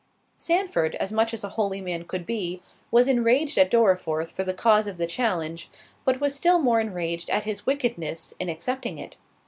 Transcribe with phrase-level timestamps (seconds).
[0.35, 2.59] Sandford, as much as a holy man could be,
[2.89, 5.69] was enraged at Dorriforth for the cause of the challenge,
[6.05, 9.15] but was still more enraged at his wickedness in accepting it.